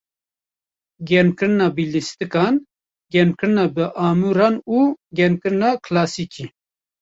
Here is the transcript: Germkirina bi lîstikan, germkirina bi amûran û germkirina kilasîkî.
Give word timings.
Germkirina 1.09 1.67
bi 1.75 1.83
lîstikan, 1.93 2.53
germkirina 3.13 3.65
bi 3.75 3.83
amûran 4.07 4.55
û 4.77 4.79
germkirina 5.17 5.69
kilasîkî. 5.85 6.45